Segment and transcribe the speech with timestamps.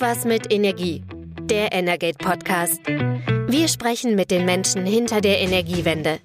[0.00, 1.02] Irgendwas mit Energie.
[1.42, 2.80] Der Energate Podcast.
[2.86, 6.20] Wir sprechen mit den Menschen hinter der Energiewende.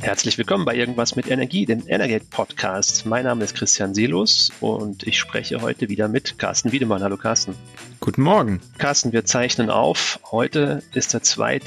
[0.00, 3.04] Herzlich willkommen bei Irgendwas mit Energie, dem Energate Podcast.
[3.04, 7.02] Mein Name ist Christian Selus und ich spreche heute wieder mit Carsten Wiedemann.
[7.02, 7.54] Hallo Carsten.
[8.00, 8.62] Guten Morgen.
[8.78, 10.18] Carsten, wir zeichnen auf.
[10.30, 11.58] Heute ist der 2.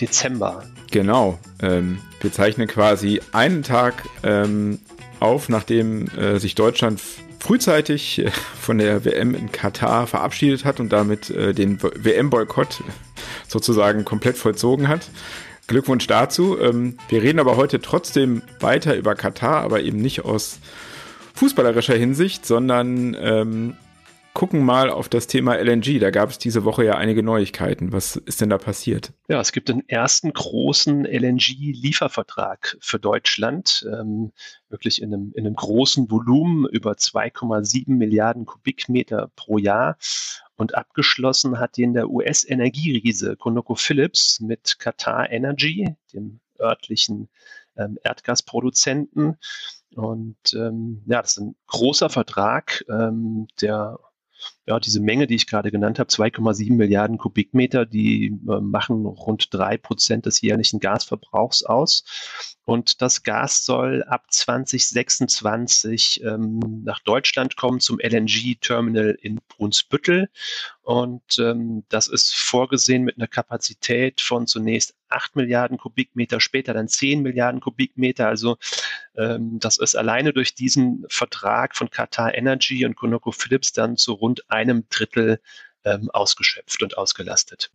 [0.00, 0.64] Dezember.
[0.90, 1.38] Genau.
[1.60, 4.78] Ähm, wir zeichnen quasi einen Tag ähm,
[5.18, 7.02] auf, nachdem äh, sich Deutschland
[7.40, 12.82] frühzeitig äh, von der WM in Katar verabschiedet hat und damit äh, den WM-Boykott
[13.48, 15.10] sozusagen komplett vollzogen hat.
[15.66, 16.58] Glückwunsch dazu.
[16.60, 20.58] Ähm, wir reden aber heute trotzdem weiter über Katar, aber eben nicht aus
[21.34, 23.76] fußballerischer Hinsicht, sondern ähm,
[24.40, 25.98] gucken mal auf das Thema LNG.
[25.98, 27.92] Da gab es diese Woche ja einige Neuigkeiten.
[27.92, 29.12] Was ist denn da passiert?
[29.28, 34.32] Ja, es gibt den ersten großen LNG-Liefervertrag für Deutschland, ähm,
[34.70, 39.98] wirklich in einem, in einem großen Volumen über 2,7 Milliarden Kubikmeter pro Jahr.
[40.56, 47.28] Und abgeschlossen hat den der US-Energieriese ConocoPhillips mit Qatar Energy, dem örtlichen
[47.76, 49.36] ähm, Erdgasproduzenten.
[49.96, 53.98] Und ähm, ja, das ist ein großer Vertrag, ähm, der
[54.66, 59.52] ja, diese Menge, die ich gerade genannt habe, 2,7 Milliarden Kubikmeter, die äh, machen rund
[59.52, 62.04] drei Prozent des jährlichen Gasverbrauchs aus.
[62.64, 70.30] Und das Gas soll ab 2026 ähm, nach Deutschland kommen zum LNG-Terminal in Brunsbüttel.
[70.82, 76.88] Und ähm, das ist vorgesehen mit einer Kapazität von zunächst 8 Milliarden Kubikmeter, später dann
[76.88, 78.28] 10 Milliarden Kubikmeter.
[78.28, 78.56] Also
[79.16, 84.50] ähm, das ist alleine durch diesen Vertrag von Qatar Energy und ConocoPhillips dann zu rund
[84.50, 85.40] einem Drittel
[85.84, 87.70] ähm, ausgeschöpft und ausgelastet.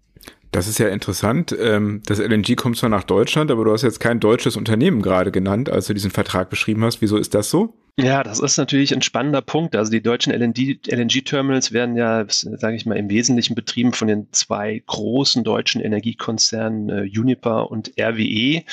[0.52, 1.54] Das ist ja interessant.
[1.60, 5.32] Ähm, das LNG kommt zwar nach Deutschland, aber du hast jetzt kein deutsches Unternehmen gerade
[5.32, 7.02] genannt, als du diesen Vertrag beschrieben hast.
[7.02, 7.74] Wieso ist das so?
[7.98, 9.76] Ja, das ist natürlich ein spannender Punkt.
[9.76, 14.84] Also die deutschen LNG-Terminals werden ja, sage ich mal, im Wesentlichen betrieben von den zwei
[14.86, 18.64] großen deutschen Energiekonzernen äh, Uniper und RWE.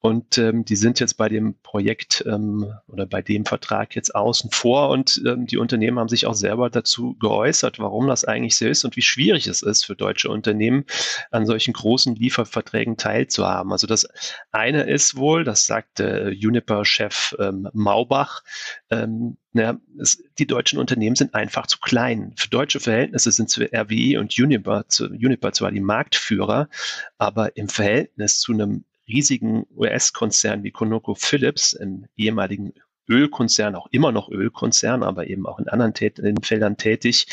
[0.00, 4.52] Und ähm, die sind jetzt bei dem Projekt ähm, oder bei dem Vertrag jetzt außen
[4.52, 4.90] vor.
[4.90, 8.84] Und ähm, die Unternehmen haben sich auch selber dazu geäußert, warum das eigentlich so ist
[8.84, 10.84] und wie schwierig es ist für deutsche Unternehmen,
[11.32, 13.72] an solchen großen Lieferverträgen teilzuhaben.
[13.72, 14.06] Also das
[14.52, 18.44] eine ist wohl, das sagte Uniper-Chef ähm, Maubach,
[18.90, 22.34] ähm, ja, es, die deutschen Unternehmen sind einfach zu klein.
[22.36, 26.68] Für deutsche Verhältnisse sind RWE und Uniper, Uniper zwar die Marktführer,
[27.16, 32.74] aber im Verhältnis zu einem riesigen US-Konzern wie ConocoPhillips, im ehemaligen
[33.08, 37.26] Ölkonzern, auch immer noch Ölkonzern, aber eben auch in anderen Tät in Feldern tätig,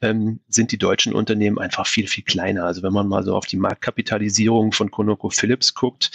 [0.00, 2.64] ähm, sind die deutschen Unternehmen einfach viel, viel kleiner.
[2.64, 6.10] Also wenn man mal so auf die Marktkapitalisierung von ConocoPhillips guckt,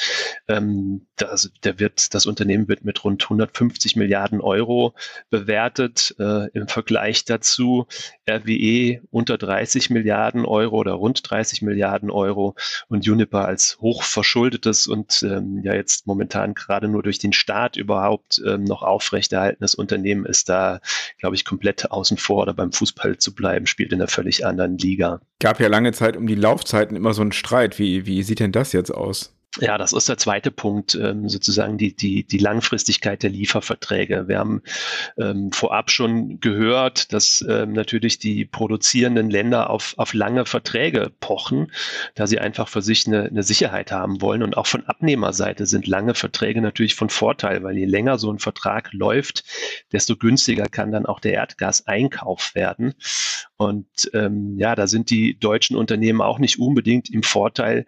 [0.48, 4.94] ähm, das, der wird, das Unternehmen wird mit rund 150 Milliarden Euro
[5.30, 6.16] bewertet.
[6.20, 7.88] Äh, Im Vergleich dazu
[8.30, 12.56] RWE unter 30 Milliarden Euro oder rund 30 Milliarden Euro
[12.88, 18.42] und Uniper als hochverschuldetes und ähm, ja jetzt momentan gerade nur durch den Staat überhaupt
[18.46, 20.80] ähm, noch auf aufrechterhaltenes Unternehmen ist da,
[21.20, 24.78] glaube ich, komplett außen vor oder beim Fußball zu bleiben, spielt in einer völlig anderen
[24.78, 25.20] Liga.
[25.40, 27.80] Gab ja lange Zeit um die Laufzeiten immer so einen Streit.
[27.80, 29.36] Wie, wie sieht denn das jetzt aus?
[29.60, 34.28] Ja, das ist der zweite Punkt, ähm, sozusagen die, die, die Langfristigkeit der Lieferverträge.
[34.28, 34.64] Wir haben
[35.16, 41.72] ähm, vorab schon gehört, dass ähm, natürlich die produzierenden Länder auf, auf lange Verträge pochen,
[42.16, 44.42] da sie einfach für sich eine, eine Sicherheit haben wollen.
[44.42, 48.40] Und auch von Abnehmerseite sind lange Verträge natürlich von Vorteil, weil je länger so ein
[48.40, 49.44] Vertrag läuft,
[49.92, 52.96] desto günstiger kann dann auch der Erdgaseinkauf werden.
[53.56, 57.86] Und ähm, ja, da sind die deutschen Unternehmen auch nicht unbedingt im Vorteil,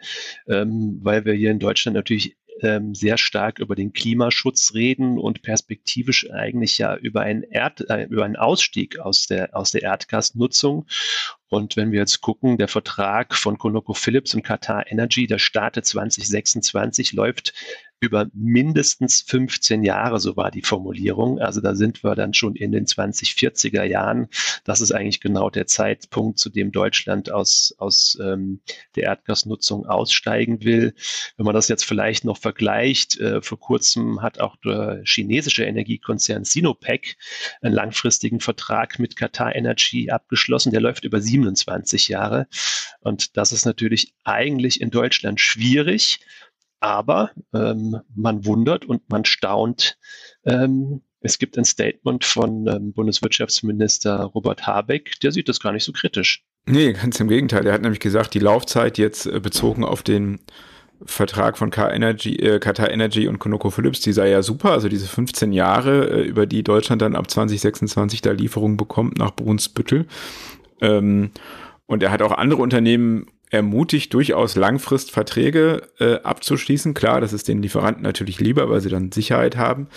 [0.48, 5.42] ähm, weil wir hier in Deutschland natürlich ähm, sehr stark über den Klimaschutz reden und
[5.42, 10.86] perspektivisch eigentlich ja über einen, Erd, äh, über einen Ausstieg aus der, aus der Erdgasnutzung.
[11.50, 17.14] Und wenn wir jetzt gucken, der Vertrag von ConocoPhillips und Qatar Energy, der startet 2026,
[17.14, 17.54] läuft
[18.02, 21.40] über mindestens 15 Jahre, so war die Formulierung.
[21.40, 24.28] Also da sind wir dann schon in den 2040er Jahren.
[24.64, 28.60] Das ist eigentlich genau der Zeitpunkt, zu dem Deutschland aus, aus ähm,
[28.96, 30.94] der Erdgasnutzung aussteigen will.
[31.38, 36.44] Wenn man das jetzt vielleicht noch vergleicht, äh, vor kurzem hat auch der chinesische Energiekonzern
[36.44, 37.16] Sinopec
[37.62, 40.72] einen langfristigen Vertrag mit Qatar Energy abgeschlossen.
[40.72, 42.48] Der läuft über 27 Jahre.
[43.00, 46.20] Und das ist natürlich eigentlich in Deutschland schwierig.
[46.86, 49.98] Aber ähm, man wundert und man staunt.
[50.46, 55.84] Ähm, es gibt ein Statement von ähm, Bundeswirtschaftsminister Robert Habeck, der sieht das gar nicht
[55.84, 56.46] so kritisch.
[56.68, 57.66] Nee, ganz im Gegenteil.
[57.66, 60.42] Er hat nämlich gesagt, die Laufzeit jetzt äh, bezogen auf den
[61.04, 65.08] Vertrag von Qatar Energy, äh, Qatar Energy und ConocoPhillips, die sei ja super, also diese
[65.08, 70.06] 15 Jahre, äh, über die Deutschland dann ab 2026 da Lieferungen bekommt nach Brunsbüttel.
[70.82, 71.32] Ähm,
[71.88, 76.94] und er hat auch andere Unternehmen ermutigt, durchaus Langfristverträge äh, abzuschließen.
[76.94, 79.88] Klar, das ist den Lieferanten natürlich lieber, weil sie dann Sicherheit haben.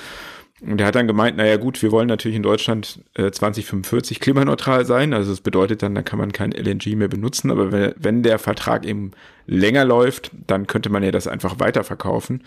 [0.60, 4.84] Und er hat dann gemeint, naja gut, wir wollen natürlich in Deutschland äh, 2045 klimaneutral
[4.84, 5.14] sein.
[5.14, 7.50] Also das bedeutet dann, da kann man kein LNG mehr benutzen.
[7.52, 9.12] Aber wenn, wenn der Vertrag eben
[9.46, 12.42] länger läuft, dann könnte man ja das einfach weiterverkaufen.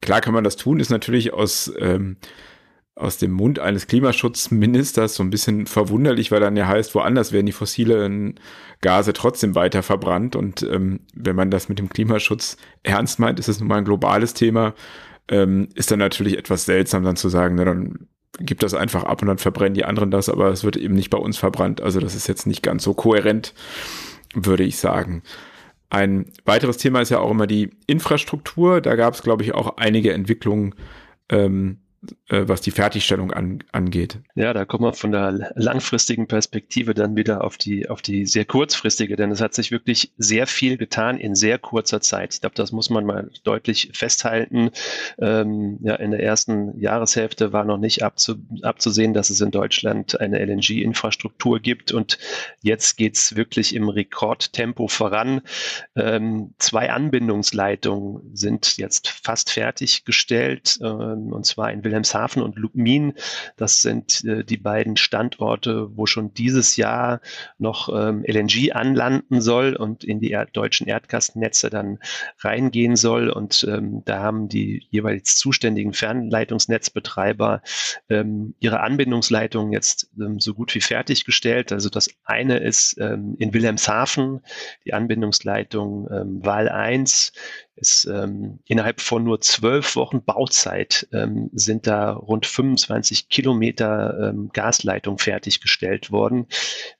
[0.00, 2.16] Klar kann man das tun, ist natürlich aus, ähm,
[2.96, 7.46] aus dem Mund eines Klimaschutzministers so ein bisschen verwunderlich, weil dann ja heißt, woanders werden
[7.46, 8.38] die fossilen
[8.80, 10.36] Gase trotzdem weiter verbrannt.
[10.36, 13.84] Und ähm, wenn man das mit dem Klimaschutz ernst meint, ist es nun mal ein
[13.84, 14.74] globales Thema
[15.28, 18.08] ähm, ist dann natürlich etwas seltsam, dann zu sagen, na, dann
[18.40, 21.10] gibt das einfach ab und dann verbrennen die anderen das, aber es wird eben nicht
[21.10, 21.80] bei uns verbrannt.
[21.80, 23.54] Also das ist jetzt nicht ganz so kohärent,
[24.34, 25.22] würde ich sagen.
[25.88, 28.80] Ein weiteres Thema ist ja auch immer die Infrastruktur.
[28.80, 30.74] Da gab es, glaube ich, auch einige Entwicklungen
[31.28, 31.83] ähm, äh,
[32.28, 34.18] was die Fertigstellung an, angeht.
[34.34, 38.44] Ja, da kommen wir von der langfristigen Perspektive dann wieder auf die, auf die sehr
[38.44, 42.34] kurzfristige, denn es hat sich wirklich sehr viel getan in sehr kurzer Zeit.
[42.34, 44.70] Ich glaube, das muss man mal deutlich festhalten.
[45.18, 50.20] Ähm, ja, in der ersten Jahreshälfte war noch nicht abzu, abzusehen, dass es in Deutschland
[50.20, 52.18] eine LNG-Infrastruktur gibt und
[52.62, 55.42] jetzt geht es wirklich im Rekordtempo voran.
[55.96, 63.14] Ähm, zwei Anbindungsleitungen sind jetzt fast fertiggestellt ähm, und zwar in Wilhelmshaven Wilhelmshaven und Lubmin.
[63.56, 67.20] Das sind äh, die beiden Standorte, wo schon dieses Jahr
[67.58, 72.00] noch ähm, LNG anlanden soll und in die Erd deutschen Erdgasnetze dann
[72.40, 73.30] reingehen soll.
[73.30, 77.62] Und ähm, da haben die jeweils zuständigen Fernleitungsnetzbetreiber
[78.08, 81.70] ähm, ihre Anbindungsleitungen jetzt ähm, so gut wie fertiggestellt.
[81.70, 84.40] Also das eine ist ähm, in Wilhelmshaven
[84.84, 87.32] die Anbindungsleitung ähm, Wahl 1
[87.76, 94.50] ist ähm, innerhalb von nur zwölf Wochen Bauzeit ähm, sind da rund 25 Kilometer ähm,
[94.52, 96.46] Gasleitung fertiggestellt worden.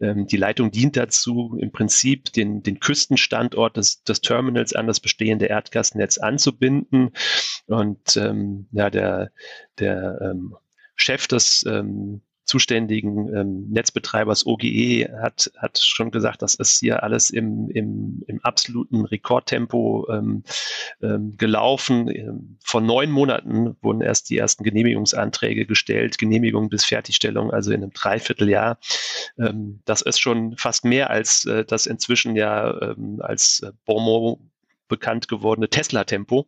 [0.00, 5.00] Ähm, die Leitung dient dazu, im Prinzip den, den Küstenstandort des, des Terminals an das
[5.00, 7.12] bestehende Erdgasnetz anzubinden.
[7.66, 9.30] Und ähm, ja, der,
[9.78, 10.56] der ähm,
[10.96, 17.30] Chef des ähm, zuständigen ähm, Netzbetreibers OGE hat, hat schon gesagt, das ist hier alles
[17.30, 20.42] im, im, im absoluten Rekordtempo ähm,
[21.02, 22.08] ähm, gelaufen.
[22.08, 27.82] Ähm, vor neun Monaten wurden erst die ersten Genehmigungsanträge gestellt, Genehmigung bis Fertigstellung, also in
[27.82, 28.78] einem Dreivierteljahr.
[29.38, 34.38] Ähm, das ist schon fast mehr als äh, das inzwischen ja ähm, als äh, Bonmot
[34.88, 36.46] bekannt gewordene Tesla-Tempo.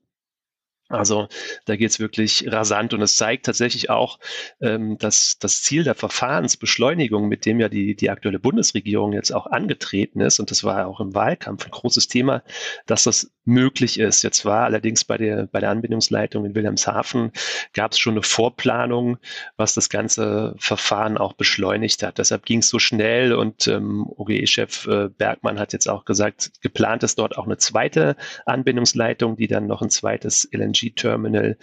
[0.89, 1.27] Also
[1.65, 4.21] da geht es wirklich rasant und es zeigt tatsächlich auch,
[4.61, 9.47] ähm, dass das Ziel der Verfahrensbeschleunigung, mit dem ja die, die aktuelle Bundesregierung jetzt auch
[9.47, 12.43] angetreten ist, und das war ja auch im Wahlkampf ein großes Thema,
[12.87, 14.23] dass das möglich ist.
[14.23, 17.33] Jetzt war allerdings bei der, bei der Anbindungsleitung in Wilhelmshaven
[17.73, 19.19] gab es schon eine Vorplanung,
[19.57, 22.19] was das ganze Verfahren auch beschleunigt hat.
[22.19, 27.03] Deshalb ging es so schnell und ähm, OGE-Chef äh, Bergmann hat jetzt auch gesagt, geplant
[27.05, 28.17] ist dort auch eine zweite
[28.47, 30.45] Anbindungsleitung, die dann noch ein zweites
[30.77, 31.57] LNG-Terminal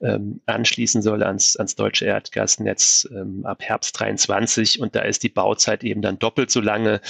[0.00, 5.28] ähm, anschließen soll ans, ans deutsche Erdgasnetz ähm, ab Herbst 23 und da ist die
[5.28, 7.00] Bauzeit eben dann doppelt so lange.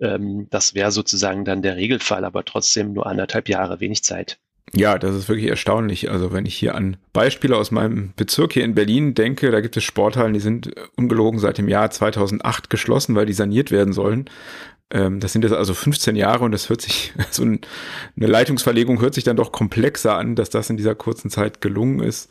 [0.00, 4.38] Ähm, das wäre sozusagen dann der Regelfall, aber trotzdem nur anderthalb Jahre wenig Zeit.
[4.74, 6.10] Ja, das ist wirklich erstaunlich.
[6.10, 9.76] Also wenn ich hier an Beispiele aus meinem Bezirk hier in Berlin denke, da gibt
[9.76, 14.28] es Sporthallen, die sind ungelogen seit dem Jahr 2008 geschlossen, weil die saniert werden sollen.
[14.90, 17.58] Ähm, das sind jetzt also 15 Jahre und das hört sich, so eine
[18.16, 22.30] Leitungsverlegung hört sich dann doch komplexer an, dass das in dieser kurzen Zeit gelungen ist.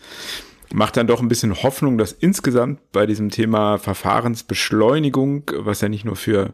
[0.74, 6.06] Macht dann doch ein bisschen Hoffnung, dass insgesamt bei diesem Thema Verfahrensbeschleunigung, was ja nicht
[6.06, 6.54] nur für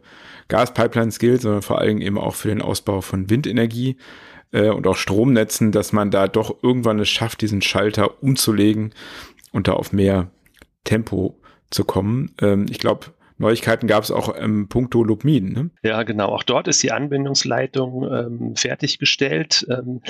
[0.50, 3.98] Gaspipelines gilt, sondern vor allem eben auch für den Ausbau von Windenergie,
[4.52, 8.94] äh, und auch Stromnetzen, dass man da doch irgendwann es schafft, diesen Schalter umzulegen
[9.52, 10.30] und da auf mehr
[10.84, 11.40] Tempo
[11.70, 12.34] zu kommen.
[12.42, 13.08] Ähm, ich glaube,
[13.42, 15.52] Neuigkeiten gab es auch im Punkto Lubmin.
[15.52, 15.70] Ne?
[15.84, 16.28] Ja, genau.
[16.28, 19.66] Auch dort ist die Anbindungsleitung ähm, fertiggestellt.
[19.70, 20.02] Ähm,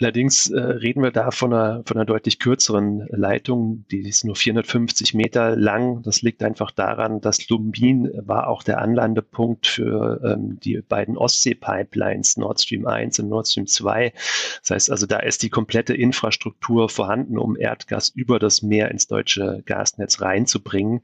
[0.00, 3.84] allerdings äh, reden wir da von einer, von einer deutlich kürzeren Leitung.
[3.90, 6.02] Die ist nur 450 Meter lang.
[6.02, 12.36] Das liegt einfach daran, dass Lubmin war auch der Anlandepunkt für ähm, die beiden Ostsee-Pipelines
[12.36, 14.12] Nord Stream 1 und Nord Stream 2.
[14.60, 19.08] Das heißt also, da ist die komplette Infrastruktur vorhanden, um Erdgas über das Meer ins
[19.08, 21.00] deutsche Gasnetz reinzubringen.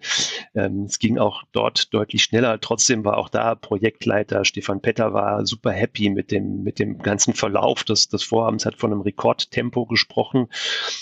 [0.54, 2.60] Ähm, es ging auch dort deutlich schneller.
[2.60, 7.34] Trotzdem war auch da Projektleiter Stefan Petter war super happy mit dem, mit dem ganzen
[7.34, 10.48] Verlauf des, des Vorhabens, hat von einem Rekordtempo gesprochen.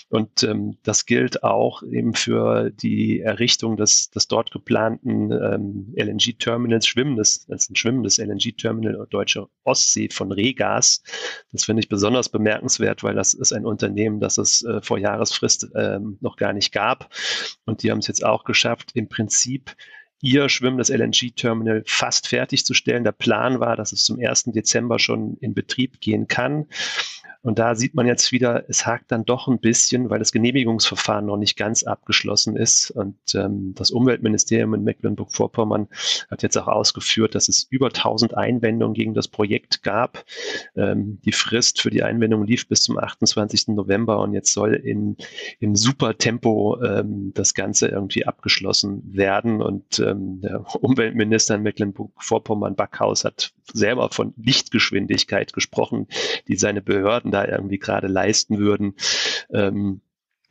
[0.08, 6.86] Und ähm, das gilt auch eben für die Errichtung des, des dort geplanten ähm, LNG-Terminals,
[6.86, 11.02] schwimmendes, das ein schwimmendes LNG-Terminal Deutsche Ostsee von Regas.
[11.50, 15.68] Das finde ich besonders bemerkenswert, weil das ist ein Unternehmen, das es äh, vor Jahresfrist
[15.74, 17.10] ähm, noch gar nicht gab.
[17.64, 19.74] Und die haben es jetzt auch geschafft, im Prinzip
[20.22, 23.02] ihr schwimmendes LNG-Terminal fast fertigzustellen.
[23.04, 24.44] Der Plan war, dass es zum 1.
[24.54, 26.68] Dezember schon in Betrieb gehen kann.
[27.42, 31.26] Und da sieht man jetzt wieder, es hakt dann doch ein bisschen, weil das Genehmigungsverfahren
[31.26, 32.92] noch nicht ganz abgeschlossen ist.
[32.92, 35.88] Und ähm, das Umweltministerium in Mecklenburg-Vorpommern
[36.30, 40.24] hat jetzt auch ausgeführt, dass es über 1000 Einwendungen gegen das Projekt gab.
[40.76, 43.68] Ähm, die Frist für die Einwendung lief bis zum 28.
[43.68, 45.16] November und jetzt soll in,
[45.58, 49.60] im Supertempo ähm, das Ganze irgendwie abgeschlossen werden.
[49.60, 56.06] Und ähm, der Umweltminister in Mecklenburg-Vorpommern, Backhaus, hat selber von Lichtgeschwindigkeit gesprochen,
[56.46, 58.94] die seine Behörden da irgendwie gerade leisten würden.
[59.52, 60.00] Ähm,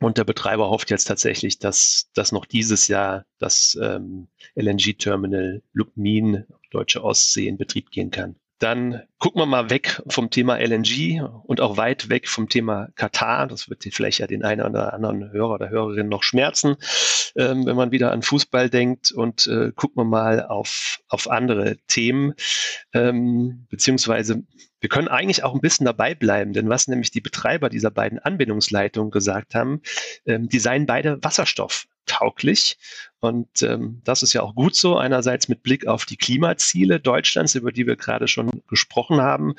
[0.00, 6.44] und der Betreiber hofft jetzt tatsächlich, dass, dass noch dieses Jahr das ähm, LNG-Terminal Lubmin,
[6.70, 8.36] Deutsche Ostsee, in Betrieb gehen kann.
[8.62, 13.48] Dann gucken wir mal weg vom Thema LNG und auch weit weg vom Thema Katar.
[13.48, 16.76] Das wird vielleicht ja den einen oder anderen Hörer oder Hörerin noch schmerzen,
[17.34, 19.10] ähm, wenn man wieder an Fußball denkt.
[19.10, 22.34] Und äh, gucken wir mal auf, auf andere Themen,
[22.92, 24.44] ähm, beziehungsweise
[24.78, 28.20] wir können eigentlich auch ein bisschen dabei bleiben, denn was nämlich die Betreiber dieser beiden
[28.20, 29.82] Anbindungsleitungen gesagt haben,
[30.24, 32.78] ähm, die seien beide Wasserstoff tauglich.
[33.20, 37.54] Und ähm, das ist ja auch gut so, einerseits mit Blick auf die Klimaziele Deutschlands,
[37.54, 39.54] über die wir gerade schon gesprochen haben.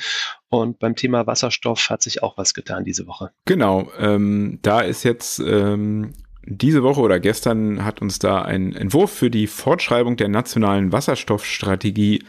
[0.49, 3.31] Und beim Thema Wasserstoff hat sich auch was getan diese Woche.
[3.45, 6.13] Genau, ähm, da ist jetzt ähm,
[6.45, 12.23] diese Woche oder gestern hat uns da ein Entwurf für die Fortschreibung der nationalen Wasserstoffstrategie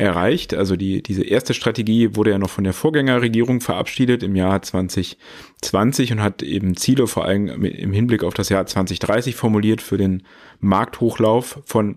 [0.00, 0.54] erreicht.
[0.54, 6.12] Also die, diese erste Strategie wurde ja noch von der Vorgängerregierung verabschiedet im Jahr 2020
[6.12, 10.22] und hat eben Ziele vor allem im Hinblick auf das Jahr 2030 formuliert für den
[10.60, 11.96] Markthochlauf von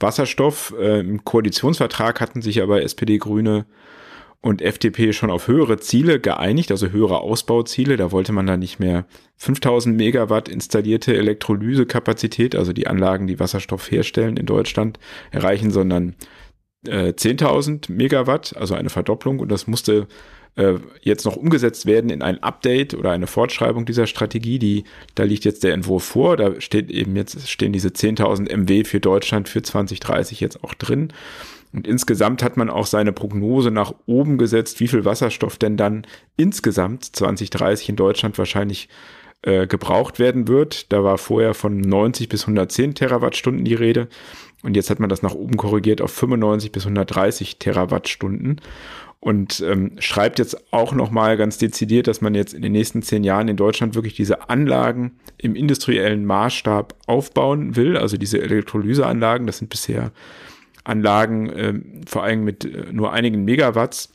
[0.00, 0.74] Wasserstoff.
[0.78, 3.66] Äh, Im Koalitionsvertrag hatten sich aber SPD, Grüne
[4.40, 7.96] und FDP schon auf höhere Ziele geeinigt, also höhere Ausbauziele.
[7.96, 13.90] Da wollte man dann nicht mehr 5000 Megawatt installierte Elektrolysekapazität, also die Anlagen, die Wasserstoff
[13.90, 14.98] herstellen in Deutschland,
[15.30, 16.14] erreichen, sondern
[16.86, 19.38] äh, 10.000 Megawatt, also eine Verdopplung.
[19.38, 20.06] Und das musste
[20.56, 24.58] äh, jetzt noch umgesetzt werden in ein Update oder eine Fortschreibung dieser Strategie.
[24.58, 26.36] Die, da liegt jetzt der Entwurf vor.
[26.36, 31.12] Da steht eben jetzt stehen diese 10.000 MW für Deutschland für 2030 jetzt auch drin.
[31.72, 36.06] Und insgesamt hat man auch seine Prognose nach oben gesetzt, wie viel Wasserstoff denn dann
[36.36, 38.88] insgesamt 2030 in Deutschland wahrscheinlich
[39.42, 40.92] äh, gebraucht werden wird.
[40.92, 44.08] Da war vorher von 90 bis 110 Terawattstunden die Rede.
[44.64, 48.60] Und jetzt hat man das nach oben korrigiert auf 95 bis 130 Terawattstunden
[49.24, 53.24] und ähm, schreibt jetzt auch nochmal ganz dezidiert, dass man jetzt in den nächsten zehn
[53.24, 57.96] Jahren in Deutschland wirklich diese Anlagen im industriellen Maßstab aufbauen will.
[57.96, 60.12] Also diese Elektrolyseanlagen, das sind bisher
[60.84, 61.74] Anlagen äh,
[62.06, 64.14] vor allem mit äh, nur einigen Megawatts.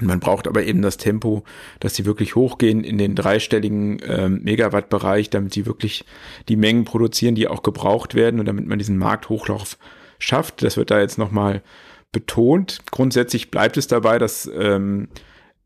[0.00, 1.44] Man braucht aber eben das Tempo,
[1.80, 6.04] dass sie wirklich hochgehen in den dreistelligen äh, Megawatt-Bereich, damit sie wirklich
[6.48, 9.76] die Mengen produzieren, die auch gebraucht werden und damit man diesen Markthochlauf
[10.18, 10.62] schafft.
[10.62, 11.62] Das wird da jetzt nochmal
[12.10, 12.80] betont.
[12.90, 15.08] Grundsätzlich bleibt es dabei, dass ähm,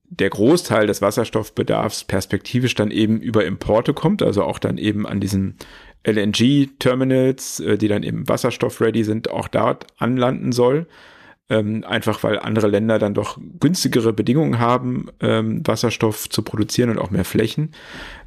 [0.08, 5.20] der Großteil des Wasserstoffbedarfs perspektivisch dann eben über Importe kommt, also auch dann eben an
[5.20, 5.56] diesen
[6.04, 10.86] LNG-Terminals, äh, die dann eben wasserstoff-ready sind, auch dort anlanden soll
[11.48, 16.98] ähm, einfach weil andere Länder dann doch günstigere Bedingungen haben, ähm, Wasserstoff zu produzieren und
[16.98, 17.72] auch mehr Flächen.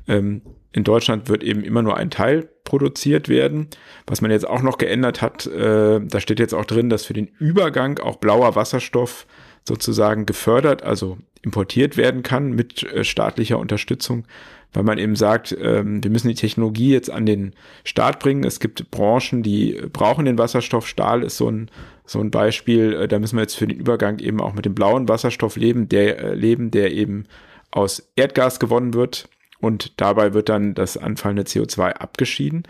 [0.07, 3.67] Ähm, in Deutschland wird eben immer nur ein Teil produziert werden.
[4.05, 7.13] Was man jetzt auch noch geändert hat, äh, da steht jetzt auch drin, dass für
[7.13, 9.25] den Übergang auch blauer Wasserstoff
[9.67, 14.25] sozusagen gefördert, also importiert werden kann mit äh, staatlicher Unterstützung
[14.73, 18.43] weil man eben sagt, ähm, wir müssen die Technologie jetzt an den Start bringen.
[18.43, 20.87] Es gibt Branchen, die brauchen den Wasserstoff.
[20.87, 21.71] Stahl ist so ein,
[22.09, 22.93] so ein Beispiel.
[22.93, 25.89] Äh, da müssen wir jetzt für den Übergang eben auch mit dem blauen Wasserstoff leben,
[25.89, 27.25] der, äh, leben, der eben
[27.71, 29.29] aus Erdgas gewonnen wird.
[29.59, 32.63] Und dabei wird dann das anfallende CO2 abgeschieden.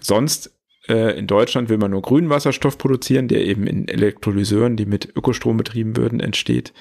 [0.00, 0.52] Sonst
[0.88, 5.16] äh, in Deutschland will man nur grünen Wasserstoff produzieren, der eben in Elektrolyseuren, die mit
[5.16, 6.72] Ökostrom betrieben würden, entsteht.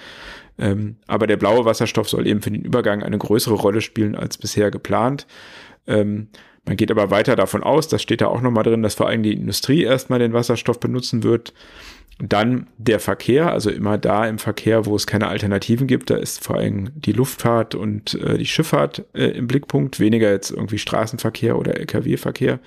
[0.59, 4.37] Ähm, aber der blaue Wasserstoff soll eben für den Übergang eine größere Rolle spielen als
[4.37, 5.27] bisher geplant.
[5.87, 6.27] Ähm,
[6.67, 9.23] man geht aber weiter davon aus, das steht da auch nochmal drin, dass vor allem
[9.23, 11.53] die Industrie erstmal den Wasserstoff benutzen wird.
[12.19, 16.43] Dann der Verkehr, also immer da im Verkehr, wo es keine Alternativen gibt, da ist
[16.43, 21.57] vor allem die Luftfahrt und äh, die Schifffahrt äh, im Blickpunkt, weniger jetzt irgendwie Straßenverkehr
[21.57, 22.59] oder Lkw-Verkehr.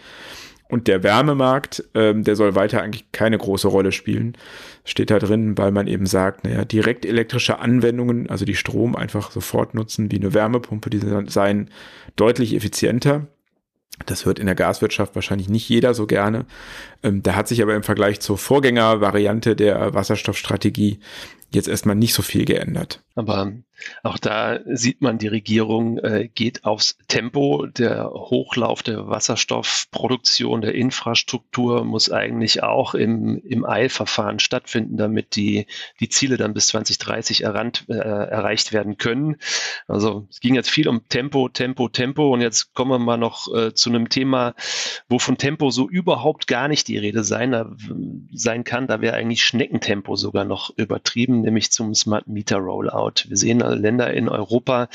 [0.68, 4.36] Und der Wärmemarkt, ähm, der soll weiter eigentlich keine große Rolle spielen.
[4.84, 9.32] Steht da drin, weil man eben sagt, naja, direkt elektrische Anwendungen, also die Strom einfach
[9.32, 11.70] sofort nutzen wie eine Wärmepumpe, die seien
[12.14, 13.26] deutlich effizienter.
[14.06, 16.46] Das hört in der Gaswirtschaft wahrscheinlich nicht jeder so gerne.
[17.02, 21.00] Ähm, da hat sich aber im Vergleich zur Vorgängervariante der Wasserstoffstrategie
[21.52, 23.02] jetzt erstmal nicht so viel geändert.
[23.16, 23.52] Aber
[24.02, 27.66] auch da sieht man, die Regierung äh, geht aufs Tempo.
[27.66, 35.66] Der Hochlauf der Wasserstoffproduktion, der Infrastruktur muss eigentlich auch im, im Eilverfahren stattfinden, damit die,
[35.98, 39.36] die Ziele dann bis 2030 errannt, äh, erreicht werden können.
[39.88, 42.32] Also es ging jetzt viel um Tempo, Tempo, Tempo.
[42.32, 44.54] Und jetzt kommen wir mal noch äh, zu einem Thema,
[45.08, 47.70] wo von Tempo so überhaupt gar nicht die Rede sein, da,
[48.32, 48.86] sein kann.
[48.86, 52.99] Da wäre eigentlich Schneckentempo sogar noch übertrieben, nämlich zum Smart Meter Rollout.
[53.28, 54.88] Wir sehen Länder in Europa,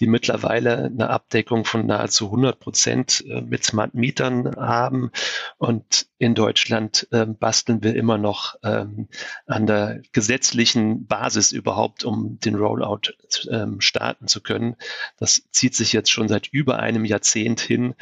[0.00, 5.10] die mittlerweile eine Abdeckung von nahezu 100 Prozent äh, mit Smart Mietern haben.
[5.58, 9.08] Und in Deutschland äh, basteln wir immer noch ähm,
[9.46, 13.10] an der gesetzlichen Basis überhaupt, um den Rollout
[13.50, 14.76] ähm, starten zu können.
[15.18, 17.94] Das zieht sich jetzt schon seit über einem Jahrzehnt hin.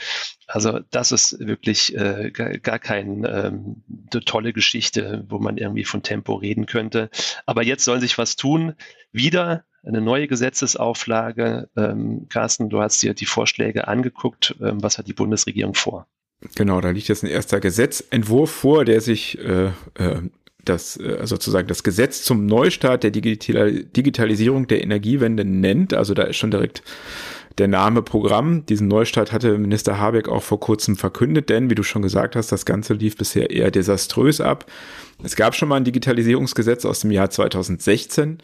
[0.47, 3.85] Also das ist wirklich äh, gar, keine ähm,
[4.27, 7.09] tolle Geschichte, wo man irgendwie von Tempo reden könnte.
[7.47, 8.75] Aber jetzt soll sich was tun.
[9.13, 11.71] Wieder eine neue Gesetzesauflage.
[11.75, 14.57] Ähm, Carsten, du hast dir die Vorschläge angeguckt.
[14.61, 16.07] Ähm, was hat die Bundesregierung vor?
[16.55, 20.23] Genau, da liegt jetzt ein erster Gesetzentwurf vor, der sich äh, äh,
[20.65, 25.93] das äh, sozusagen das Gesetz zum Neustart der Digital Digitalisierung der Energiewende nennt.
[25.93, 26.83] Also da ist schon direkt
[27.59, 28.65] der Name Programm.
[28.67, 32.53] Diesen Neustart hatte Minister Habeck auch vor kurzem verkündet, denn wie du schon gesagt hast,
[32.53, 34.65] das Ganze lief bisher eher desaströs ab.
[35.23, 38.39] Es gab schon mal ein Digitalisierungsgesetz aus dem Jahr 2016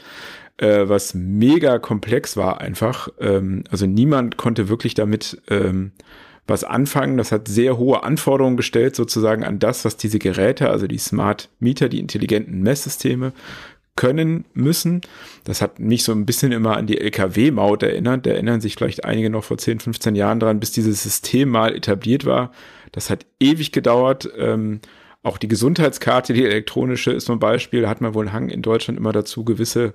[0.58, 3.08] äh, was mega komplex war einfach.
[3.20, 5.92] Ähm, also niemand konnte wirklich damit ähm,
[6.46, 7.16] was anfangen.
[7.16, 11.48] Das hat sehr hohe Anforderungen gestellt sozusagen an das, was diese Geräte, also die Smart
[11.58, 13.32] Meter, die intelligenten Messsysteme
[13.96, 15.00] können müssen.
[15.44, 18.26] Das hat mich so ein bisschen immer an die LKW-Maut erinnert.
[18.26, 21.74] Da erinnern sich vielleicht einige noch vor 10, 15 Jahren dran, bis dieses System mal
[21.74, 22.52] etabliert war.
[22.92, 24.28] Das hat ewig gedauert.
[24.36, 24.80] Ähm,
[25.22, 27.82] auch die Gesundheitskarte, die elektronische, ist so ein Beispiel.
[27.82, 29.94] Da hat man wohl einen Hang in Deutschland immer dazu, gewisse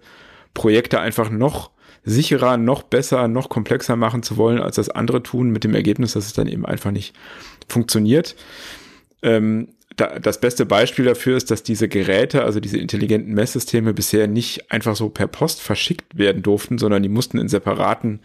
[0.54, 1.72] Projekte einfach noch
[2.04, 6.14] sicherer, noch besser, noch komplexer machen zu wollen, als das andere tun, mit dem Ergebnis,
[6.14, 7.16] dass es dann eben einfach nicht
[7.68, 8.36] funktioniert.
[9.22, 14.28] Ähm, da, das beste Beispiel dafür ist, dass diese Geräte, also diese intelligenten Messsysteme, bisher
[14.28, 18.22] nicht einfach so per Post verschickt werden durften, sondern die mussten in separaten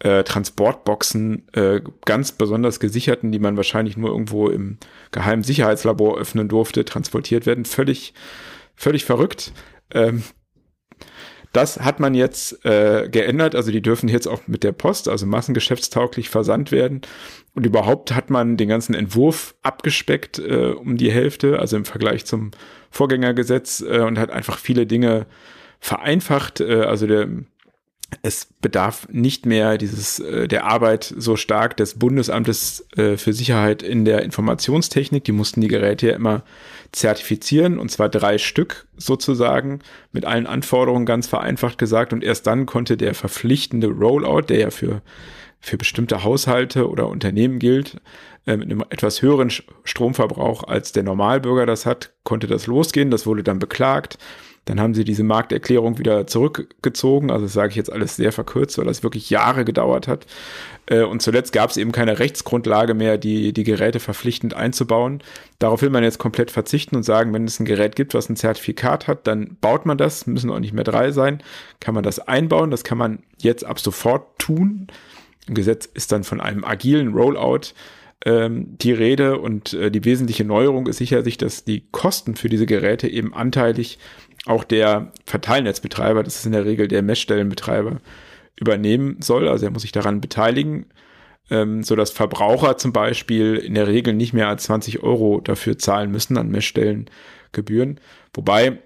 [0.00, 4.78] äh, Transportboxen, äh, ganz besonders gesicherten, die man wahrscheinlich nur irgendwo im
[5.12, 7.64] geheimen Sicherheitslabor öffnen durfte, transportiert werden.
[7.64, 8.12] Völlig,
[8.74, 9.52] völlig verrückt.
[9.92, 10.24] Ähm,
[11.54, 13.54] das hat man jetzt äh, geändert.
[13.54, 17.02] Also die dürfen jetzt auch mit der Post, also massengeschäftstauglich versandt werden.
[17.54, 22.24] Und überhaupt hat man den ganzen Entwurf abgespeckt äh, um die Hälfte, also im Vergleich
[22.26, 22.50] zum
[22.90, 25.26] Vorgängergesetz äh, und hat einfach viele Dinge
[25.78, 26.60] vereinfacht.
[26.60, 27.28] Äh, also der
[28.22, 33.82] es bedarf nicht mehr dieses äh, der Arbeit so stark des Bundesamtes äh, für Sicherheit
[33.82, 35.24] in der Informationstechnik.
[35.24, 36.42] Die mussten die Geräte ja immer
[36.92, 39.80] zertifizieren und zwar drei Stück sozusagen
[40.12, 44.70] mit allen Anforderungen ganz vereinfacht gesagt und erst dann konnte der verpflichtende Rollout, der ja
[44.70, 45.02] für
[45.64, 47.96] für bestimmte Haushalte oder Unternehmen gilt,
[48.46, 53.10] äh, mit einem etwas höheren Stromverbrauch als der Normalbürger das hat, konnte das losgehen.
[53.10, 54.18] Das wurde dann beklagt.
[54.64, 57.30] Dann haben sie diese Markterklärung wieder zurückgezogen.
[57.30, 60.26] Also das sage ich jetzt alles sehr verkürzt, weil das wirklich Jahre gedauert hat.
[60.86, 65.22] Äh, und zuletzt gab es eben keine Rechtsgrundlage mehr, die, die Geräte verpflichtend einzubauen.
[65.58, 68.36] Darauf will man jetzt komplett verzichten und sagen, wenn es ein Gerät gibt, was ein
[68.36, 71.42] Zertifikat hat, dann baut man das, müssen auch nicht mehr drei sein,
[71.80, 72.70] kann man das einbauen.
[72.70, 74.86] Das kann man jetzt ab sofort tun.
[75.46, 77.74] Im Gesetz ist dann von einem agilen Rollout
[78.24, 82.66] ähm, die Rede und äh, die wesentliche Neuerung ist sicherlich, dass die Kosten für diese
[82.66, 83.98] Geräte eben anteilig
[84.46, 88.00] auch der Verteilnetzbetreiber, das ist in der Regel der Messstellenbetreiber,
[88.56, 89.48] übernehmen soll.
[89.48, 90.86] Also er muss sich daran beteiligen,
[91.50, 95.78] ähm, so dass Verbraucher zum Beispiel in der Regel nicht mehr als 20 Euro dafür
[95.78, 98.00] zahlen müssen an Messstellengebühren.
[98.32, 98.78] Wobei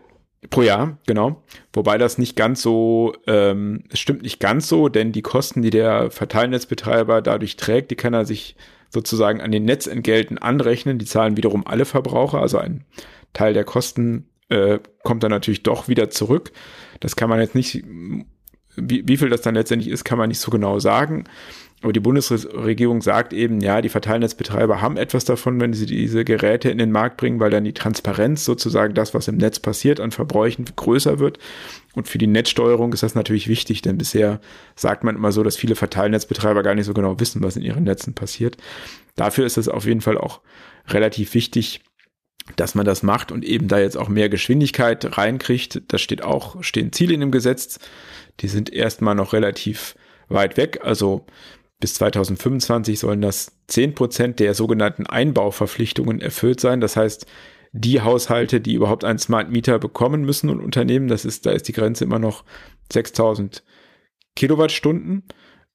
[0.51, 1.43] Pro Jahr, genau.
[1.73, 5.71] Wobei das nicht ganz so, ähm, es stimmt nicht ganz so, denn die Kosten, die
[5.71, 8.55] der Verteilnetzbetreiber dadurch trägt, die kann er sich
[8.89, 10.99] sozusagen an den Netzentgelten anrechnen.
[10.99, 12.85] Die zahlen wiederum alle Verbraucher, also ein
[13.33, 16.53] Teil der Kosten äh, kommt dann natürlich doch wieder zurück.
[17.01, 17.85] Das kann man jetzt nicht,
[18.77, 21.25] wie, wie viel das dann letztendlich ist, kann man nicht so genau sagen.
[21.81, 26.71] Aber die Bundesregierung sagt eben, ja, die Verteilnetzbetreiber haben etwas davon, wenn sie diese Geräte
[26.71, 30.11] in den Markt bringen, weil dann die Transparenz sozusagen das, was im Netz passiert, an
[30.11, 31.39] Verbräuchen größer wird.
[31.95, 34.41] Und für die Netzsteuerung ist das natürlich wichtig, denn bisher
[34.75, 37.85] sagt man immer so, dass viele Verteilnetzbetreiber gar nicht so genau wissen, was in ihren
[37.85, 38.57] Netzen passiert.
[39.15, 40.41] Dafür ist es auf jeden Fall auch
[40.89, 41.83] relativ wichtig,
[42.57, 45.83] dass man das macht und eben da jetzt auch mehr Geschwindigkeit reinkriegt.
[45.89, 47.79] Da steht auch, stehen Ziele in dem Gesetz.
[48.41, 49.95] Die sind erstmal noch relativ
[50.29, 50.81] weit weg.
[50.83, 51.27] Also
[51.81, 56.81] bis 2025 sollen das 10 Prozent der sogenannten Einbauverpflichtungen erfüllt sein.
[56.81, 57.27] Das heißt,
[57.73, 61.69] die Haushalte, die überhaupt einen Smart Meter bekommen müssen und Unternehmen, das ist, da ist
[61.69, 62.45] die Grenze immer noch
[62.93, 63.63] 6000
[64.35, 65.25] Kilowattstunden.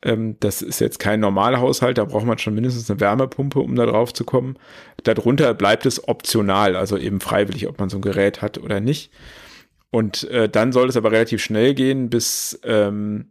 [0.04, 3.76] Ähm, das ist jetzt kein normaler Haushalt, da braucht man schon mindestens eine Wärmepumpe, um
[3.76, 4.58] da drauf zu kommen.
[5.04, 9.12] Darunter bleibt es optional, also eben freiwillig, ob man so ein Gerät hat oder nicht.
[9.90, 13.28] Und äh, dann soll es aber relativ schnell gehen, bis ähm,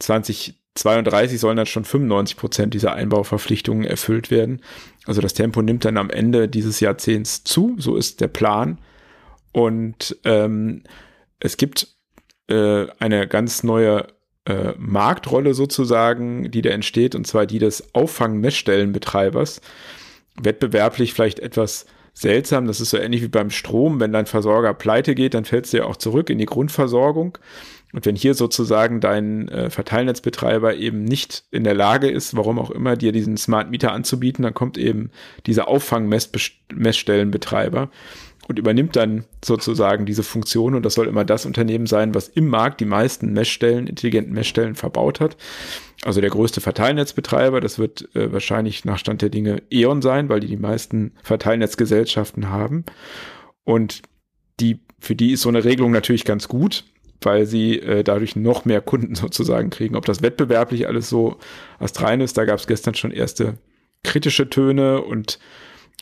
[0.00, 4.60] 2032 sollen dann schon 95 Prozent dieser Einbauverpflichtungen erfüllt werden.
[5.06, 8.78] Also das Tempo nimmt dann am Ende dieses Jahrzehnts zu, so ist der Plan.
[9.52, 10.82] Und ähm,
[11.38, 11.88] es gibt
[12.48, 14.08] äh, eine ganz neue
[14.50, 19.60] äh, Marktrolle sozusagen, die da entsteht, und zwar die des Auffang-Messstellenbetreibers.
[20.42, 25.14] Wettbewerblich vielleicht etwas seltsam, das ist so ähnlich wie beim Strom, wenn dein Versorger pleite
[25.14, 27.38] geht, dann fällst du ja auch zurück in die Grundversorgung.
[27.92, 32.70] Und wenn hier sozusagen dein äh, Verteilnetzbetreiber eben nicht in der Lage ist, warum auch
[32.70, 35.10] immer, dir diesen Smart Meter anzubieten, dann kommt eben
[35.46, 37.90] dieser Auffang-Messstellenbetreiber
[38.50, 42.48] und übernimmt dann sozusagen diese Funktion und das soll immer das Unternehmen sein, was im
[42.48, 45.36] Markt die meisten Messstellen, intelligenten Messstellen verbaut hat.
[46.02, 50.40] Also der größte Verteilnetzbetreiber, das wird äh, wahrscheinlich nach Stand der Dinge E.ON sein, weil
[50.40, 52.84] die die meisten Verteilnetzgesellschaften haben
[53.64, 54.02] und
[54.58, 56.84] die für die ist so eine Regelung natürlich ganz gut,
[57.22, 59.94] weil sie äh, dadurch noch mehr Kunden sozusagen kriegen.
[59.94, 61.38] Ob das wettbewerblich alles so
[61.78, 63.58] astrein ist, da gab es gestern schon erste
[64.02, 65.38] kritische Töne und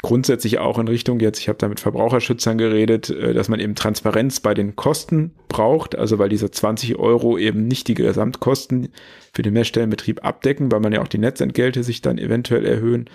[0.03, 3.75] grundsätzlich auch in Richtung jetzt, ich habe da mit Verbraucherschützern geredet, äh, dass man eben
[3.75, 8.89] Transparenz bei den Kosten braucht, also weil diese 20 Euro eben nicht die Gesamtkosten
[9.33, 13.11] für den Messstellenbetrieb abdecken, weil man ja auch die Netzentgelte sich dann eventuell erhöhen.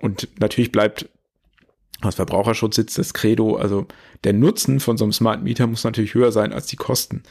[0.00, 1.08] Und natürlich bleibt
[2.02, 3.86] aus Verbraucherschutz sitzt das Credo, also
[4.24, 7.22] der Nutzen von so einem Smart Meter muss natürlich höher sein als die Kosten.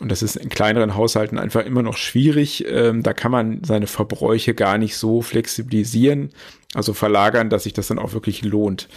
[0.00, 2.64] Und das ist in kleineren Haushalten einfach immer noch schwierig.
[2.66, 6.30] Ähm, da kann man seine Verbräuche gar nicht so flexibilisieren,
[6.74, 8.88] also verlagern, dass sich das dann auch wirklich lohnt.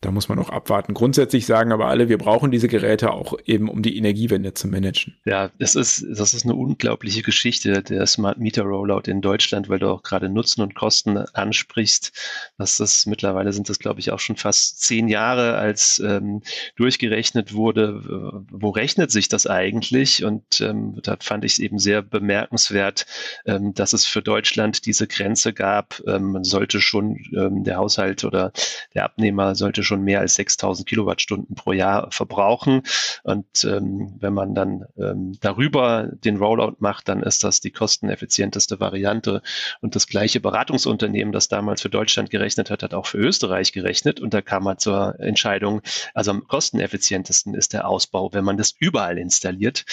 [0.00, 0.94] Da muss man auch abwarten.
[0.94, 5.16] Grundsätzlich sagen aber alle, wir brauchen diese Geräte auch eben, um die Energiewende zu managen.
[5.24, 9.80] Ja, das ist, das ist eine unglaubliche Geschichte, der Smart Meter Rollout in Deutschland, weil
[9.80, 12.12] du auch gerade Nutzen und Kosten ansprichst.
[12.58, 16.42] Das ist mittlerweile sind das, glaube ich, auch schon fast zehn Jahre, als ähm,
[16.76, 20.22] durchgerechnet wurde, wo rechnet sich das eigentlich?
[20.24, 23.06] Und ähm, da fand ich es eben sehr bemerkenswert,
[23.46, 26.00] ähm, dass es für Deutschland diese Grenze gab.
[26.06, 28.52] Ähm, man sollte schon ähm, der Haushalt oder
[28.94, 32.82] der Abnehmer sollte schon mehr als 6000 Kilowattstunden pro Jahr verbrauchen.
[33.24, 38.78] Und ähm, wenn man dann ähm, darüber den Rollout macht, dann ist das die kosteneffizienteste
[38.78, 39.42] Variante.
[39.80, 44.20] Und das gleiche Beratungsunternehmen, das damals für Deutschland gerechnet hat, hat auch für Österreich gerechnet.
[44.20, 45.82] Und da kam man zur Entscheidung,
[46.14, 49.84] also am kosteneffizientesten ist der Ausbau, wenn man das überall installiert.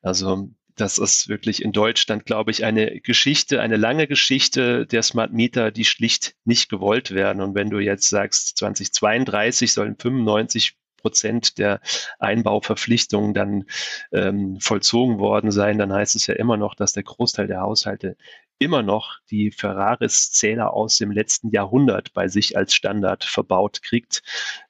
[0.00, 5.32] Also das ist wirklich in Deutschland, glaube ich, eine Geschichte, eine lange Geschichte der Smart
[5.32, 7.42] Meter, die schlicht nicht gewollt werden.
[7.42, 11.80] Und wenn du jetzt sagst, 2032 sollen 95 Prozent der
[12.18, 13.64] Einbauverpflichtungen dann
[14.12, 18.16] ähm, vollzogen worden sein, dann heißt es ja immer noch, dass der Großteil der Haushalte
[18.62, 24.22] immer noch die Ferraris-Zähler aus dem letzten Jahrhundert bei sich als Standard verbaut kriegt.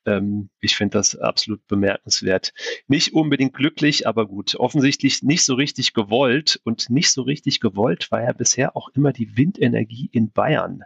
[0.07, 2.53] Ähm, ich finde das absolut bemerkenswert.
[2.89, 4.55] Nicht unbedingt glücklich, aber gut.
[4.57, 9.13] Offensichtlich nicht so richtig gewollt und nicht so richtig gewollt war ja bisher auch immer
[9.13, 10.83] die Windenergie in Bayern.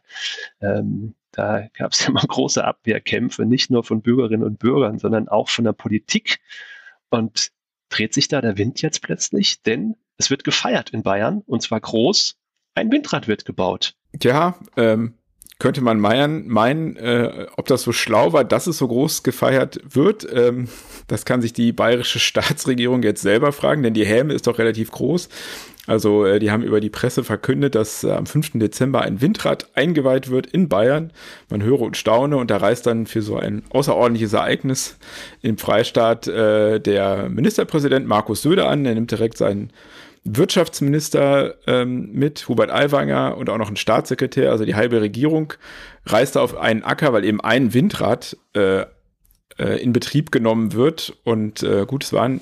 [0.61, 5.29] Ähm, da gab es ja mal große Abwehrkämpfe, nicht nur von Bürgerinnen und Bürgern, sondern
[5.29, 6.41] auch von der Politik.
[7.11, 7.53] Und
[7.89, 9.63] dreht sich da der Wind jetzt plötzlich?
[9.63, 12.37] Denn es wird gefeiert in Bayern und zwar groß
[12.77, 13.95] ein Windrad wird gebaut.
[14.23, 15.15] Ja, ähm,
[15.59, 19.81] könnte man meinen, meinen äh, ob das so schlau war, dass es so groß gefeiert
[19.89, 20.27] wird.
[20.31, 20.69] Ähm,
[21.07, 24.91] das kann sich die bayerische Staatsregierung jetzt selber fragen, denn die Häme ist doch relativ
[24.91, 25.29] groß.
[25.87, 28.53] Also äh, die haben über die Presse verkündet, dass äh, am 5.
[28.55, 31.13] Dezember ein Windrad eingeweiht wird in Bayern.
[31.49, 34.99] Man höre und staune und da reist dann für so ein außerordentliches Ereignis
[35.43, 38.85] im Freistaat äh, der Ministerpräsident Markus Söder an.
[38.85, 39.71] Er nimmt direkt seinen
[40.27, 45.53] Wirtschaftsminister ähm, mit, Hubert Aiwanger und auch noch ein Staatssekretär, also die halbe Regierung,
[46.05, 48.81] reiste auf einen Acker, weil eben ein Windrad äh,
[49.59, 51.17] äh, in Betrieb genommen wird.
[51.25, 52.41] Und äh, gut, es waren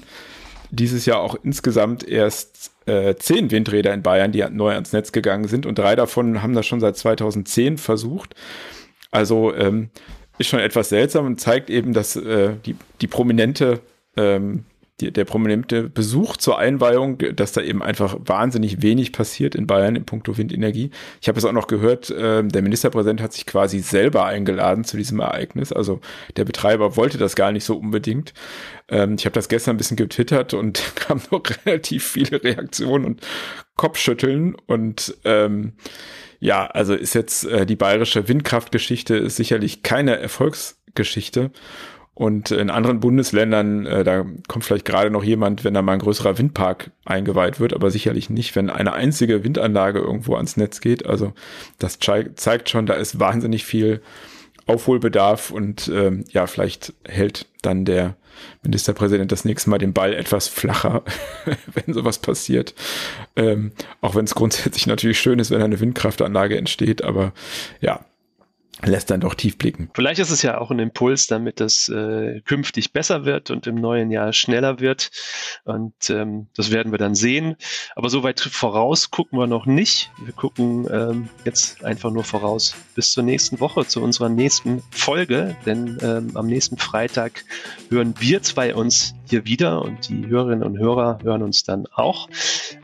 [0.71, 5.49] dieses Jahr auch insgesamt erst äh, zehn Windräder in Bayern, die neu ans Netz gegangen
[5.49, 5.67] sind.
[5.67, 8.35] Und drei davon haben das schon seit 2010 versucht.
[9.11, 9.91] Also ähm,
[10.39, 13.81] ist schon etwas seltsam und zeigt eben, dass äh, die, die prominente
[14.17, 14.65] ähm,
[15.01, 19.97] die, der prominente Besuch zur Einweihung, dass da eben einfach wahnsinnig wenig passiert in Bayern
[19.97, 20.91] in puncto Windenergie.
[21.21, 24.97] Ich habe es auch noch gehört, äh, der Ministerpräsident hat sich quasi selber eingeladen zu
[24.97, 25.73] diesem Ereignis.
[25.73, 26.01] Also
[26.37, 28.35] der Betreiber wollte das gar nicht so unbedingt.
[28.89, 33.21] Ähm, ich habe das gestern ein bisschen getwittert und kam noch relativ viele Reaktionen und
[33.77, 35.73] Kopfschütteln und ähm,
[36.39, 41.51] ja, also ist jetzt äh, die bayerische Windkraftgeschichte ist sicherlich keine Erfolgsgeschichte.
[42.15, 45.99] Und in anderen Bundesländern, äh, da kommt vielleicht gerade noch jemand, wenn da mal ein
[45.99, 51.07] größerer Windpark eingeweiht wird, aber sicherlich nicht, wenn eine einzige Windanlage irgendwo ans Netz geht.
[51.07, 51.33] Also
[51.79, 54.01] das zeigt schon, da ist wahnsinnig viel
[54.67, 58.17] Aufholbedarf und ähm, ja, vielleicht hält dann der
[58.63, 61.03] Ministerpräsident das nächste Mal den Ball etwas flacher,
[61.75, 62.75] wenn sowas passiert.
[63.37, 67.33] Ähm, auch wenn es grundsätzlich natürlich schön ist, wenn eine Windkraftanlage entsteht, aber
[67.81, 68.05] ja,
[68.87, 69.91] lässt dann doch tief blicken.
[69.95, 73.77] Vielleicht ist es ja auch ein Impuls, damit es äh, künftig besser wird und im
[73.77, 75.11] neuen Jahr schneller wird.
[75.65, 77.57] Und ähm, das werden wir dann sehen.
[77.97, 80.11] Aber so weit voraus gucken wir noch nicht.
[80.23, 85.57] Wir gucken ähm, jetzt einfach nur voraus bis zur nächsten Woche, zu unserer nächsten Folge.
[85.67, 87.45] Denn ähm, am nächsten Freitag
[87.91, 92.29] hören wir zwei uns hier wieder und die Hörerinnen und Hörer hören uns dann auch.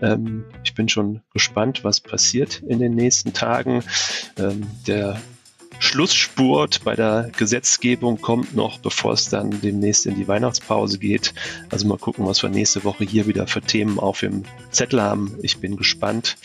[0.00, 3.82] Ähm, ich bin schon gespannt, was passiert in den nächsten Tagen.
[4.38, 5.20] Ähm, der
[5.81, 11.35] Schlussspurt bei der Gesetzgebung kommt noch, bevor es dann demnächst in die Weihnachtspause geht.
[11.71, 15.35] Also mal gucken, was wir nächste Woche hier wieder für Themen auf dem Zettel haben.
[15.43, 16.37] Ich bin gespannt.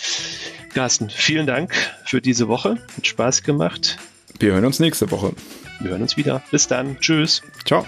[0.74, 1.74] Carsten, vielen Dank
[2.06, 2.78] für diese Woche.
[2.96, 3.98] Hat Spaß gemacht.
[4.40, 5.34] Wir hören uns nächste Woche.
[5.80, 6.42] Wir hören uns wieder.
[6.50, 6.98] Bis dann.
[7.00, 7.42] Tschüss.
[7.66, 7.86] Ciao.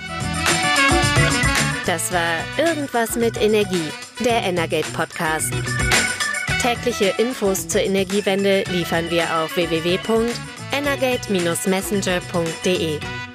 [1.85, 3.89] Das war Irgendwas mit Energie,
[4.23, 5.53] der Energate Podcast.
[6.61, 9.97] Tägliche Infos zur Energiewende liefern wir auf www
[10.71, 13.26] energate-messenger.de.